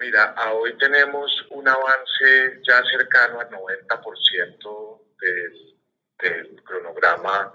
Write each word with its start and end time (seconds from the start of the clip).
Mira, 0.00 0.34
hoy 0.52 0.76
tenemos 0.78 1.30
un 1.50 1.68
avance 1.68 2.60
ya 2.66 2.82
cercano 2.90 3.38
al 3.38 3.48
90% 3.50 5.00
del, 5.20 5.76
del 6.18 6.62
cronograma 6.64 7.52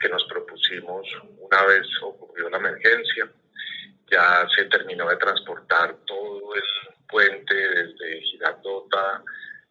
que 0.00 0.08
nos 0.08 0.24
propusimos 0.24 1.06
una 1.38 1.62
vez 1.64 1.86
ocurrió 2.00 2.48
la 2.48 2.56
emergencia. 2.56 3.30
Ya 4.10 4.48
se 4.56 4.64
terminó 4.66 5.06
de 5.08 5.16
transportar 5.16 5.96
todo 6.06 6.54
el 6.54 6.62
puente 7.08 7.54
desde 7.54 8.22
Girardota 8.22 9.22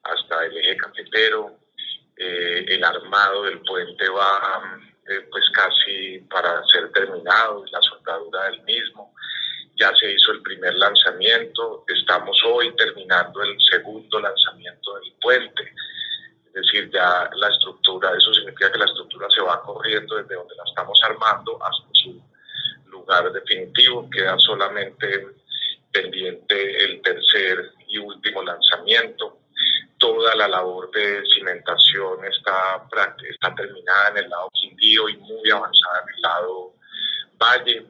hasta 0.03 0.45
el 0.45 0.57
eje 0.57 0.77
cafetero. 0.77 1.57
Eh, 2.17 2.65
el 2.67 2.83
armado 2.83 3.43
del 3.43 3.61
puente 3.61 4.07
va 4.09 4.79
eh, 5.07 5.27
pues 5.31 5.43
casi 5.51 6.19
para 6.29 6.63
ser 6.65 6.91
terminado, 6.91 7.65
la 7.71 7.81
soldadura 7.81 8.43
del 8.51 8.61
mismo. 8.61 9.15
Ya 9.77 9.93
se 9.95 10.11
hizo 10.11 10.31
el 10.31 10.41
primer 10.41 10.73
lanzamiento, 10.75 11.83
estamos 11.87 12.37
hoy 12.45 12.73
terminando 12.75 13.43
el 13.43 13.57
segundo 13.69 14.19
lanzamiento 14.19 14.95
del 14.95 15.13
puente. 15.21 15.73
Es 16.47 16.53
decir, 16.53 16.89
ya 16.89 17.29
la 17.35 17.49
estructura, 17.49 18.11
eso 18.17 18.33
significa 18.33 18.71
que 18.71 18.77
la 18.77 18.85
estructura 18.85 19.27
se 19.35 19.41
va 19.41 19.61
corriendo 19.61 20.15
desde 20.15 20.35
donde 20.35 20.55
la 20.55 20.63
estamos 20.65 20.97
armando 21.03 21.59
hasta 21.61 21.87
su 21.91 22.21
lugar 22.87 23.29
definitivo. 23.33 24.09
Queda 24.09 24.39
solamente 24.39 25.27
pendiente 25.91 26.85
el 26.85 27.01
tercer 27.01 27.71
y 27.87 27.97
último 27.97 28.43
lanzamiento. 28.43 29.39
Toda 29.97 30.35
la 30.35 30.47
labor 30.47 30.89
de 30.91 31.23
cimentación 31.33 32.23
está, 32.25 32.87
está 33.29 33.53
terminada 33.55 34.09
en 34.11 34.17
el 34.23 34.29
lado 34.29 34.49
Quindío 34.53 35.09
y 35.09 35.17
muy 35.17 35.49
avanzada 35.51 36.03
en 36.03 36.15
el 36.15 36.21
lado 36.21 36.73
Valle. 37.37 37.85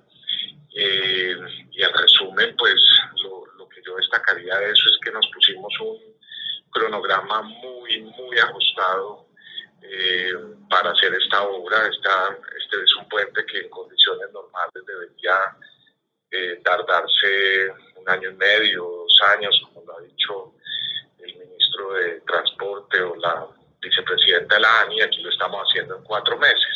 Eh, 0.77 1.35
y 1.75 1.83
en 1.83 1.93
resumen, 1.93 2.55
pues 2.57 2.75
lo, 3.23 3.45
lo, 3.57 3.67
que 3.67 3.81
yo 3.85 3.95
destacaría 3.97 4.57
de 4.57 4.71
eso 4.71 4.89
es 4.89 4.97
que 5.03 5.11
nos 5.11 5.27
pusimos 5.33 5.73
un 5.81 5.99
cronograma 6.71 7.41
muy, 7.41 8.01
muy 8.01 8.39
ajustado 8.39 9.27
eh, 9.81 10.33
para 10.69 10.91
hacer 10.91 11.13
esta 11.13 11.43
obra. 11.43 11.87
Esta, 11.87 12.37
este 12.57 12.83
es 12.83 12.95
un 12.95 13.09
puente 13.09 13.45
que 13.45 13.59
en 13.59 13.69
condiciones 13.69 14.31
normales 14.31 14.83
debería 14.87 15.35
eh, 16.31 16.61
tardarse 16.63 17.71
un 17.95 18.09
año 18.09 18.29
y 18.29 18.35
medio, 18.35 18.83
dos 18.83 19.19
años, 19.35 19.61
como 19.65 19.85
lo 19.85 19.97
ha 19.97 20.01
dicho 20.01 20.53
el 21.19 21.37
ministro 21.37 21.93
de 21.93 22.21
Transporte 22.21 23.01
o 23.01 23.15
la 23.17 23.47
vicepresidenta 23.81 24.55
de 24.55 24.61
la 24.61 24.81
ANI, 24.81 25.01
aquí 25.01 25.21
lo 25.21 25.29
estamos 25.29 25.61
haciendo 25.67 25.97
en 25.97 26.03
cuatro 26.03 26.37
meses 26.37 26.74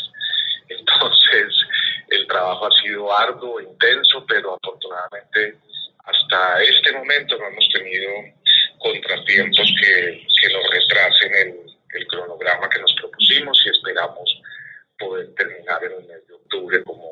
trabajo 2.30 2.67
ha 2.67 2.81
sido 2.81 3.11
arduo, 3.11 3.59
intenso, 3.59 4.25
pero 4.27 4.55
afortunadamente 4.55 5.58
hasta 6.05 6.61
este 6.61 6.94
momento 6.94 7.38
no 7.38 7.47
hemos 7.47 7.67
tenido 7.73 8.09
contratiempos 8.80 9.73
que, 9.81 10.27
que 10.41 10.53
nos 10.53 10.69
retrasen 10.72 11.35
el, 11.35 11.55
el, 11.94 12.07
cronograma 12.07 12.69
que 12.69 12.80
nos 12.80 12.94
propusimos 12.94 13.61
y 13.66 13.69
esperamos 13.69 14.41
poder 14.97 15.33
terminar 15.35 15.83
en 15.83 15.91
el 15.94 16.07
mes 16.07 16.27
de 16.27 16.33
octubre 16.33 16.83
como 16.83 17.08